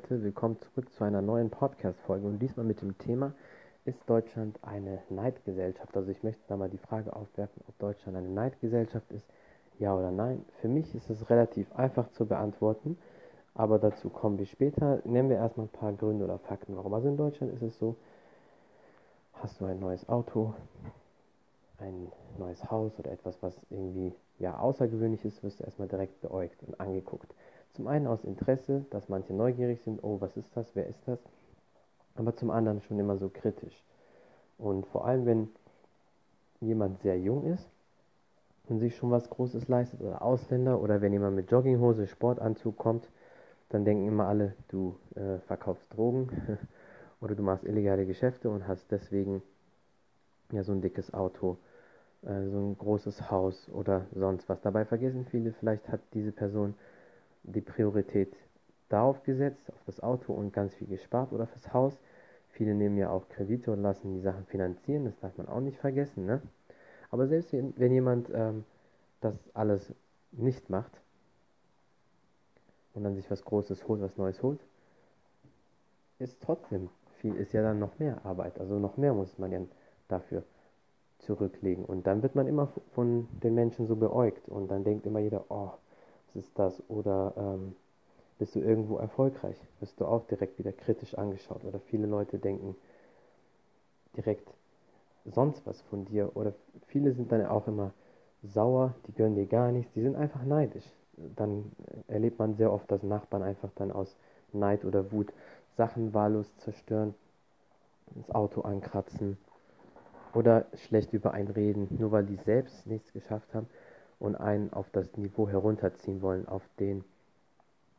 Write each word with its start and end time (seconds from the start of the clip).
Leute, 0.00 0.22
willkommen 0.22 0.56
zurück 0.60 0.90
zu 0.94 1.04
einer 1.04 1.20
neuen 1.20 1.50
Podcast-Folge 1.50 2.26
und 2.26 2.38
diesmal 2.38 2.64
mit 2.64 2.80
dem 2.80 2.96
Thema, 2.96 3.34
ist 3.84 3.98
Deutschland 4.08 4.58
eine 4.62 5.02
Neidgesellschaft? 5.10 5.94
Also 5.94 6.10
ich 6.10 6.22
möchte 6.22 6.40
da 6.48 6.56
mal 6.56 6.70
die 6.70 6.78
Frage 6.78 7.14
aufwerfen, 7.14 7.62
ob 7.68 7.78
Deutschland 7.78 8.16
eine 8.16 8.28
Neidgesellschaft 8.28 9.10
ist, 9.12 9.26
ja 9.78 9.94
oder 9.94 10.10
nein. 10.10 10.42
Für 10.62 10.68
mich 10.68 10.94
ist 10.94 11.10
es 11.10 11.28
relativ 11.28 11.70
einfach 11.76 12.10
zu 12.12 12.24
beantworten, 12.24 12.96
aber 13.54 13.78
dazu 13.78 14.08
kommen 14.08 14.38
wir 14.38 14.46
später. 14.46 15.00
Nehmen 15.04 15.28
wir 15.28 15.36
erstmal 15.36 15.66
ein 15.66 15.78
paar 15.78 15.92
Gründe 15.92 16.24
oder 16.24 16.38
Fakten, 16.38 16.76
warum. 16.76 16.94
Also 16.94 17.08
in 17.08 17.18
Deutschland 17.18 17.52
ist 17.52 17.62
es 17.62 17.78
so, 17.78 17.94
hast 19.34 19.60
du 19.60 19.66
ein 19.66 19.80
neues 19.80 20.08
Auto, 20.08 20.54
ein 21.78 22.10
neues 22.38 22.70
Haus 22.70 22.98
oder 22.98 23.12
etwas, 23.12 23.36
was 23.42 23.54
irgendwie 23.68 24.14
ja 24.38 24.56
außergewöhnlich 24.58 25.26
ist, 25.26 25.42
wirst 25.42 25.60
du 25.60 25.64
erstmal 25.64 25.88
direkt 25.88 26.22
beäugt 26.22 26.62
und 26.62 26.80
angeguckt. 26.80 27.34
Zum 27.74 27.86
einen 27.86 28.06
aus 28.06 28.24
Interesse, 28.24 28.84
dass 28.90 29.08
manche 29.08 29.32
neugierig 29.32 29.80
sind, 29.82 30.02
oh, 30.02 30.20
was 30.20 30.36
ist 30.36 30.50
das, 30.56 30.74
wer 30.74 30.86
ist 30.86 31.00
das? 31.06 31.18
Aber 32.16 32.34
zum 32.34 32.50
anderen 32.50 32.80
schon 32.82 32.98
immer 32.98 33.16
so 33.16 33.28
kritisch. 33.28 33.84
Und 34.58 34.86
vor 34.86 35.06
allem, 35.06 35.26
wenn 35.26 35.48
jemand 36.60 37.00
sehr 37.00 37.18
jung 37.18 37.44
ist 37.44 37.66
und 38.68 38.80
sich 38.80 38.96
schon 38.96 39.10
was 39.10 39.30
Großes 39.30 39.68
leistet, 39.68 40.00
oder 40.02 40.22
Ausländer, 40.22 40.80
oder 40.80 41.00
wenn 41.00 41.12
jemand 41.12 41.36
mit 41.36 41.50
Jogginghose, 41.50 42.06
Sportanzug 42.06 42.76
kommt, 42.76 43.08
dann 43.70 43.84
denken 43.84 44.06
immer 44.06 44.26
alle, 44.26 44.54
du 44.68 44.96
äh, 45.14 45.38
verkaufst 45.46 45.86
Drogen 45.94 46.28
oder 47.20 47.34
du 47.34 47.42
machst 47.42 47.64
illegale 47.64 48.04
Geschäfte 48.04 48.50
und 48.50 48.66
hast 48.66 48.90
deswegen 48.90 49.42
ja 50.50 50.64
so 50.64 50.72
ein 50.72 50.82
dickes 50.82 51.14
Auto, 51.14 51.56
äh, 52.22 52.48
so 52.48 52.58
ein 52.58 52.76
großes 52.76 53.30
Haus 53.30 53.70
oder 53.72 54.06
sonst 54.14 54.48
was. 54.48 54.60
Dabei 54.60 54.84
vergessen 54.84 55.24
viele, 55.24 55.52
vielleicht 55.52 55.88
hat 55.88 56.00
diese 56.12 56.32
Person 56.32 56.74
die 57.42 57.60
Priorität 57.60 58.34
darauf 58.88 59.22
gesetzt, 59.22 59.70
auf 59.70 59.82
das 59.86 60.00
Auto 60.00 60.32
und 60.32 60.52
ganz 60.52 60.74
viel 60.74 60.88
gespart 60.88 61.32
oder 61.32 61.46
fürs 61.46 61.72
Haus. 61.72 61.98
Viele 62.48 62.74
nehmen 62.74 62.98
ja 62.98 63.10
auch 63.10 63.28
Kredite 63.28 63.70
und 63.72 63.82
lassen 63.82 64.14
die 64.14 64.20
Sachen 64.20 64.44
finanzieren, 64.46 65.04
das 65.04 65.18
darf 65.20 65.36
man 65.38 65.48
auch 65.48 65.60
nicht 65.60 65.78
vergessen. 65.78 66.26
Ne? 66.26 66.42
Aber 67.10 67.26
selbst 67.26 67.52
wenn, 67.52 67.72
wenn 67.76 67.92
jemand 67.92 68.28
ähm, 68.32 68.64
das 69.20 69.34
alles 69.54 69.92
nicht 70.32 70.70
macht 70.70 70.92
und 72.94 73.04
dann 73.04 73.14
sich 73.14 73.30
was 73.30 73.44
Großes 73.44 73.86
holt, 73.88 74.00
was 74.00 74.16
Neues 74.16 74.42
holt, 74.42 74.60
ist 76.18 76.40
trotzdem 76.42 76.90
viel, 77.20 77.36
ist 77.36 77.52
ja 77.52 77.62
dann 77.62 77.78
noch 77.78 77.98
mehr 77.98 78.24
Arbeit. 78.24 78.58
Also 78.58 78.78
noch 78.78 78.96
mehr 78.96 79.14
muss 79.14 79.38
man 79.38 79.52
ja 79.52 79.60
dafür 80.08 80.42
zurücklegen. 81.18 81.84
Und 81.84 82.06
dann 82.06 82.22
wird 82.22 82.34
man 82.34 82.46
immer 82.46 82.68
von 82.94 83.28
den 83.42 83.54
Menschen 83.54 83.86
so 83.86 83.96
beäugt 83.96 84.48
und 84.48 84.68
dann 84.68 84.84
denkt 84.84 85.06
immer 85.06 85.20
jeder, 85.20 85.44
oh, 85.48 85.70
was 86.34 86.44
ist 86.44 86.58
das? 86.58 86.82
Oder 86.88 87.32
ähm, 87.36 87.74
bist 88.38 88.54
du 88.54 88.60
irgendwo 88.60 88.96
erfolgreich? 88.98 89.56
Wirst 89.80 90.00
du 90.00 90.06
auch 90.06 90.26
direkt 90.26 90.58
wieder 90.58 90.72
kritisch 90.72 91.16
angeschaut. 91.16 91.64
Oder 91.64 91.80
viele 91.80 92.06
Leute 92.06 92.38
denken 92.38 92.76
direkt 94.16 94.48
sonst 95.24 95.66
was 95.66 95.80
von 95.82 96.04
dir. 96.06 96.34
Oder 96.36 96.54
viele 96.86 97.12
sind 97.12 97.32
dann 97.32 97.44
auch 97.46 97.66
immer 97.66 97.92
sauer, 98.42 98.94
die 99.06 99.12
gönnen 99.12 99.34
dir 99.34 99.46
gar 99.46 99.70
nichts, 99.70 99.92
die 99.92 100.02
sind 100.02 100.16
einfach 100.16 100.42
neidisch. 100.44 100.86
Dann 101.36 101.72
erlebt 102.08 102.38
man 102.38 102.54
sehr 102.54 102.72
oft, 102.72 102.90
dass 102.90 103.02
Nachbarn 103.02 103.42
einfach 103.42 103.70
dann 103.74 103.92
aus 103.92 104.16
Neid 104.52 104.84
oder 104.84 105.12
Wut 105.12 105.32
Sachen 105.76 106.14
wahllos 106.14 106.50
zerstören, 106.58 107.14
das 108.14 108.34
Auto 108.34 108.62
ankratzen 108.62 109.36
oder 110.34 110.66
schlecht 110.74 111.12
über 111.12 111.32
einen 111.32 111.48
reden, 111.48 111.88
nur 111.98 112.12
weil 112.12 112.24
die 112.24 112.36
selbst 112.36 112.86
nichts 112.86 113.12
geschafft 113.12 113.52
haben 113.54 113.68
und 114.20 114.36
einen 114.36 114.72
auf 114.72 114.88
das 114.92 115.16
Niveau 115.16 115.48
herunterziehen 115.48 116.22
wollen, 116.22 116.46
auf, 116.46 116.62
den, 116.78 117.02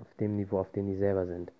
auf 0.00 0.14
dem 0.20 0.36
Niveau, 0.36 0.58
auf 0.58 0.70
dem 0.70 0.86
die 0.86 0.96
selber 0.96 1.26
sind. 1.26 1.50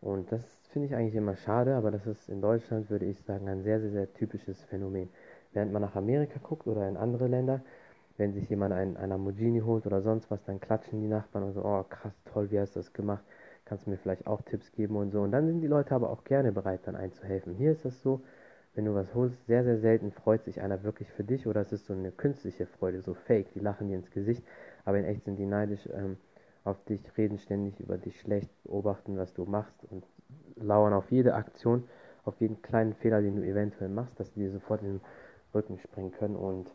Und 0.00 0.32
das 0.32 0.42
finde 0.72 0.88
ich 0.88 0.94
eigentlich 0.96 1.14
immer 1.14 1.36
schade, 1.36 1.76
aber 1.76 1.92
das 1.92 2.06
ist 2.06 2.28
in 2.28 2.40
Deutschland, 2.40 2.90
würde 2.90 3.04
ich 3.04 3.22
sagen, 3.22 3.48
ein 3.48 3.62
sehr, 3.62 3.80
sehr, 3.80 3.90
sehr 3.90 4.12
typisches 4.14 4.60
Phänomen. 4.64 5.10
Während 5.52 5.72
man 5.72 5.82
nach 5.82 5.94
Amerika 5.94 6.40
guckt 6.42 6.66
oder 6.66 6.88
in 6.88 6.96
andere 6.96 7.28
Länder, 7.28 7.60
wenn 8.16 8.32
sich 8.32 8.48
jemand 8.48 8.72
einen, 8.72 8.96
einen 8.96 9.10
Lamborghini 9.10 9.60
holt 9.60 9.86
oder 9.86 10.00
sonst 10.00 10.30
was, 10.30 10.42
dann 10.44 10.60
klatschen 10.60 11.00
die 11.00 11.08
Nachbarn 11.08 11.44
und 11.44 11.52
so, 11.52 11.64
oh 11.64 11.84
krass, 11.88 12.14
toll, 12.32 12.50
wie 12.50 12.58
hast 12.58 12.74
du 12.74 12.80
das 12.80 12.92
gemacht? 12.92 13.22
Kannst 13.64 13.86
du 13.86 13.90
mir 13.90 13.96
vielleicht 13.96 14.26
auch 14.26 14.42
Tipps 14.42 14.72
geben 14.72 14.96
und 14.96 15.12
so. 15.12 15.20
Und 15.20 15.32
dann 15.32 15.46
sind 15.46 15.60
die 15.60 15.66
Leute 15.68 15.94
aber 15.94 16.10
auch 16.10 16.24
gerne 16.24 16.50
bereit, 16.50 16.80
dann 16.84 16.96
einzuhelfen. 16.96 17.54
Hier 17.54 17.72
ist 17.72 17.84
das 17.84 18.02
so, 18.02 18.22
wenn 18.74 18.84
du 18.86 18.94
was 18.94 19.14
holst, 19.14 19.46
sehr, 19.46 19.64
sehr 19.64 19.78
selten 19.78 20.12
freut 20.12 20.44
sich 20.44 20.60
einer 20.60 20.82
wirklich 20.82 21.10
für 21.12 21.24
dich 21.24 21.46
oder 21.46 21.60
es 21.60 21.72
ist 21.72 21.86
so 21.86 21.92
eine 21.92 22.10
künstliche 22.10 22.66
Freude, 22.66 23.02
so 23.02 23.14
fake, 23.14 23.52
die 23.52 23.60
lachen 23.60 23.88
dir 23.88 23.96
ins 23.96 24.10
Gesicht, 24.10 24.42
aber 24.84 24.98
in 24.98 25.04
echt 25.04 25.24
sind 25.24 25.36
die 25.36 25.46
neidisch 25.46 25.88
ähm, 25.92 26.16
auf 26.64 26.82
dich, 26.84 27.02
reden 27.18 27.38
ständig 27.38 27.80
über 27.80 27.98
dich 27.98 28.20
schlecht, 28.20 28.50
beobachten, 28.64 29.18
was 29.18 29.34
du 29.34 29.44
machst 29.44 29.84
und 29.90 30.04
lauern 30.56 30.92
auf 30.92 31.10
jede 31.10 31.34
Aktion, 31.34 31.84
auf 32.24 32.40
jeden 32.40 32.62
kleinen 32.62 32.94
Fehler, 32.94 33.20
den 33.20 33.36
du 33.36 33.42
eventuell 33.42 33.90
machst, 33.90 34.18
dass 34.18 34.32
die 34.32 34.40
dir 34.40 34.50
sofort 34.50 34.80
in 34.82 34.94
den 34.94 35.00
Rücken 35.54 35.78
springen 35.78 36.12
können 36.12 36.36
und 36.36 36.70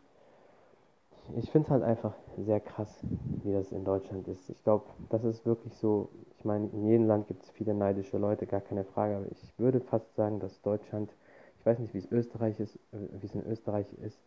ich 1.36 1.50
finde 1.50 1.66
es 1.66 1.70
halt 1.70 1.82
einfach 1.82 2.14
sehr 2.38 2.60
krass, 2.60 3.04
wie 3.42 3.52
das 3.52 3.72
in 3.72 3.84
Deutschland 3.84 4.26
ist. 4.28 4.48
Ich 4.48 4.62
glaube, 4.64 4.86
das 5.10 5.24
ist 5.24 5.44
wirklich 5.44 5.74
so, 5.74 6.08
ich 6.38 6.44
meine, 6.44 6.68
in 6.68 6.86
jedem 6.86 7.06
Land 7.06 7.28
gibt 7.28 7.42
es 7.42 7.50
viele 7.50 7.74
neidische 7.74 8.18
Leute, 8.18 8.46
gar 8.46 8.60
keine 8.60 8.84
Frage, 8.84 9.16
aber 9.16 9.26
ich 9.30 9.52
würde 9.58 9.80
fast 9.80 10.14
sagen, 10.14 10.40
dass 10.40 10.62
Deutschland 10.62 11.10
ich 11.58 11.66
weiß 11.66 11.78
nicht, 11.78 11.94
wie 11.94 11.98
es 11.98 12.10
Österreich 12.10 12.58
ist, 12.60 12.76
äh, 12.92 12.98
wie 13.20 13.26
es 13.26 13.34
in 13.34 13.44
Österreich 13.46 13.86
ist 14.04 14.18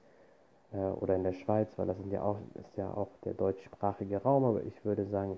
äh, 0.74 0.78
oder 0.78 1.16
in 1.16 1.24
der 1.24 1.34
Schweiz, 1.34 1.78
weil 1.78 1.88
das 1.88 1.98
ja 2.10 2.24
auch, 2.24 2.38
ist 2.56 2.78
ja 2.78 2.92
auch 2.94 3.10
der 3.24 3.34
deutschsprachige 3.34 4.18
Raum, 4.18 4.44
aber 4.44 4.64
ich 4.64 4.86
würde 4.86 5.06
sagen, 5.06 5.38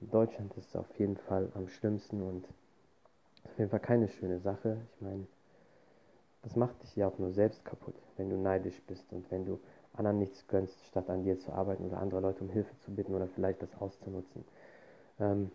Deutschland 0.00 0.56
ist 0.56 0.76
auf 0.76 0.98
jeden 0.98 1.16
Fall 1.16 1.48
am 1.54 1.68
schlimmsten 1.68 2.22
und 2.22 2.46
auf 3.44 3.58
jeden 3.58 3.70
Fall 3.70 3.80
keine 3.80 4.08
schöne 4.08 4.38
Sache. 4.38 4.78
Ich 4.94 5.00
meine, 5.02 5.26
das 6.42 6.54
macht 6.54 6.80
dich 6.82 6.94
ja 6.94 7.08
auch 7.08 7.18
nur 7.18 7.32
selbst 7.32 7.64
kaputt, 7.64 7.94
wenn 8.16 8.30
du 8.30 8.36
neidisch 8.36 8.80
bist 8.86 9.12
und 9.12 9.28
wenn 9.30 9.44
du 9.44 9.58
anderen 9.94 10.18
nichts 10.18 10.46
gönnst, 10.46 10.84
statt 10.86 11.10
an 11.10 11.24
dir 11.24 11.38
zu 11.38 11.52
arbeiten 11.52 11.84
oder 11.86 11.98
andere 11.98 12.20
Leute 12.20 12.44
um 12.44 12.50
Hilfe 12.50 12.76
zu 12.78 12.92
bitten 12.92 13.14
oder 13.14 13.26
vielleicht 13.26 13.60
das 13.62 13.74
auszunutzen. 13.80 14.44
Ähm, 15.18 15.50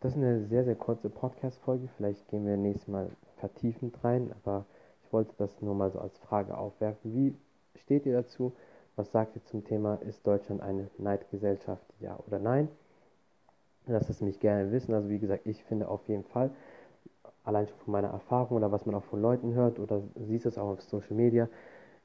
das 0.00 0.12
ist 0.12 0.18
eine 0.18 0.44
sehr, 0.46 0.64
sehr 0.64 0.76
kurze 0.76 1.10
Podcast-Folge. 1.10 1.88
Vielleicht 1.96 2.28
gehen 2.28 2.46
wir 2.46 2.56
nächstes 2.56 2.86
Mal 2.86 3.10
vertiefend 3.38 3.96
rein, 4.04 4.32
aber 4.44 4.64
ich 5.08 5.12
wollte 5.14 5.32
das 5.38 5.62
nur 5.62 5.74
mal 5.74 5.90
so 5.90 6.00
als 6.00 6.18
Frage 6.18 6.58
aufwerfen. 6.58 7.14
Wie 7.14 7.34
steht 7.78 8.04
ihr 8.04 8.12
dazu? 8.12 8.52
Was 8.94 9.10
sagt 9.10 9.36
ihr 9.36 9.44
zum 9.46 9.64
Thema, 9.64 9.94
ist 10.06 10.26
Deutschland 10.26 10.60
eine 10.60 10.90
Neidgesellschaft, 10.98 11.82
ja 11.98 12.18
oder 12.26 12.38
nein? 12.38 12.68
Lasst 13.86 14.10
es 14.10 14.20
mich 14.20 14.38
gerne 14.38 14.70
wissen. 14.70 14.92
Also 14.92 15.08
wie 15.08 15.18
gesagt, 15.18 15.46
ich 15.46 15.64
finde 15.64 15.88
auf 15.88 16.06
jeden 16.08 16.24
Fall, 16.24 16.50
allein 17.42 17.68
schon 17.68 17.78
von 17.78 17.92
meiner 17.92 18.08
Erfahrung 18.08 18.58
oder 18.58 18.70
was 18.70 18.84
man 18.84 18.94
auch 18.96 19.04
von 19.04 19.22
Leuten 19.22 19.54
hört 19.54 19.78
oder 19.78 20.02
siehst 20.26 20.44
es 20.44 20.58
auch 20.58 20.72
auf 20.72 20.82
Social 20.82 21.16
Media, 21.16 21.48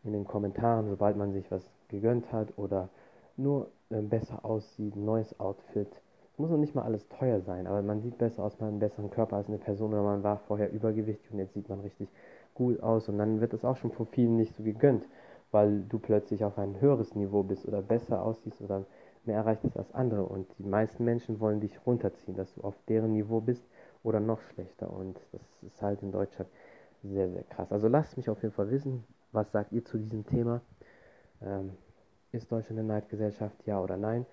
in 0.05 0.13
den 0.13 0.23
Kommentaren, 0.23 0.87
sobald 0.87 1.17
man 1.17 1.33
sich 1.33 1.51
was 1.51 1.69
gegönnt 1.89 2.31
hat 2.31 2.57
oder 2.57 2.87
nur 3.35 3.67
äh, 3.89 4.01
besser 4.01 4.45
aussieht, 4.45 4.95
neues 4.95 5.37
Outfit. 5.41 5.89
Es 6.31 6.39
muss 6.39 6.49
noch 6.49 6.57
nicht 6.57 6.73
mal 6.73 6.83
alles 6.83 7.07
teuer 7.09 7.41
sein, 7.41 7.67
aber 7.67 7.81
man 7.81 8.01
sieht 8.01 8.17
besser 8.17 8.43
aus, 8.43 8.59
man 8.59 8.67
hat 8.67 8.71
einen 8.71 8.79
besseren 8.79 9.11
Körper 9.11 9.35
als 9.35 9.49
eine 9.49 9.59
Person 9.59 9.93
oder 9.93 10.01
man 10.01 10.23
war 10.23 10.37
vorher 10.47 10.71
übergewichtig 10.71 11.31
und 11.31 11.39
jetzt 11.39 11.53
sieht 11.53 11.69
man 11.69 11.81
richtig 11.81 12.09
gut 12.53 12.81
aus 12.81 13.09
und 13.09 13.17
dann 13.17 13.41
wird 13.41 13.53
es 13.53 13.65
auch 13.65 13.77
schon 13.77 13.91
von 13.91 14.07
vielen 14.07 14.35
nicht 14.35 14.55
so 14.55 14.63
gegönnt, 14.63 15.05
weil 15.51 15.81
du 15.83 15.99
plötzlich 15.99 16.43
auf 16.43 16.57
ein 16.57 16.79
höheres 16.81 17.15
Niveau 17.15 17.43
bist 17.43 17.67
oder 17.67 17.81
besser 17.81 18.23
aussiehst 18.23 18.61
oder 18.61 18.85
mehr 19.25 19.37
erreicht 19.37 19.63
hast 19.63 19.77
als 19.77 19.93
andere 19.93 20.23
und 20.23 20.47
die 20.59 20.63
meisten 20.63 21.05
Menschen 21.05 21.39
wollen 21.39 21.61
dich 21.61 21.85
runterziehen, 21.85 22.35
dass 22.35 22.53
du 22.55 22.61
auf 22.61 22.75
deren 22.87 23.13
Niveau 23.13 23.39
bist 23.39 23.63
oder 24.03 24.19
noch 24.19 24.41
schlechter 24.53 24.91
und 24.91 25.19
das 25.31 25.41
ist 25.63 25.81
halt 25.81 26.01
in 26.01 26.11
Deutschland 26.11 26.49
sehr, 27.03 27.29
sehr 27.29 27.43
krass. 27.43 27.71
Also 27.71 27.87
lasst 27.87 28.17
mich 28.17 28.29
auf 28.29 28.41
jeden 28.43 28.53
Fall 28.53 28.69
wissen, 28.71 29.03
was 29.31 29.51
sagt 29.51 29.71
ihr 29.71 29.83
zu 29.83 29.97
diesem 29.97 30.25
Thema? 30.25 30.61
Ähm, 31.41 31.71
ist 32.31 32.51
Deutschland 32.51 32.79
eine 32.79 32.87
Neidgesellschaft, 32.87 33.55
ja 33.65 33.81
oder 33.81 33.97
nein? 33.97 34.25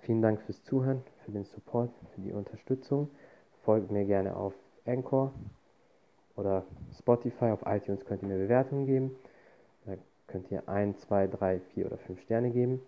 Vielen 0.00 0.22
Dank 0.22 0.40
fürs 0.40 0.62
Zuhören, 0.62 1.02
für 1.24 1.32
den 1.32 1.44
Support, 1.44 1.90
für 2.14 2.20
die 2.20 2.32
Unterstützung. 2.32 3.10
Folgt 3.62 3.90
mir 3.90 4.04
gerne 4.04 4.36
auf 4.36 4.54
Anchor 4.84 5.32
oder 6.36 6.64
Spotify, 6.98 7.46
auf 7.46 7.62
iTunes 7.66 8.04
könnt 8.04 8.22
ihr 8.22 8.28
mir 8.28 8.38
Bewertungen 8.38 8.86
geben. 8.86 9.16
Da 9.84 9.94
könnt 10.26 10.50
ihr 10.50 10.68
1, 10.68 11.00
2, 11.00 11.26
3, 11.26 11.60
4 11.74 11.86
oder 11.86 11.98
5 11.98 12.20
Sterne 12.22 12.50
geben. 12.50 12.80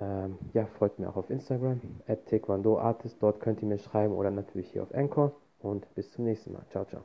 Ähm, 0.00 0.38
ja, 0.52 0.66
folgt 0.78 0.98
mir 0.98 1.08
auch 1.08 1.16
auf 1.16 1.30
Instagram, 1.30 1.80
at 2.08 2.26
taekwondoartist. 2.26 3.16
Dort 3.20 3.40
könnt 3.40 3.62
ihr 3.62 3.68
mir 3.68 3.78
schreiben 3.78 4.14
oder 4.14 4.30
natürlich 4.30 4.70
hier 4.70 4.82
auf 4.82 4.94
Anchor. 4.94 5.32
Und 5.60 5.92
bis 5.94 6.10
zum 6.10 6.24
nächsten 6.24 6.52
Mal. 6.52 6.62
Ciao, 6.70 6.84
ciao. 6.84 7.02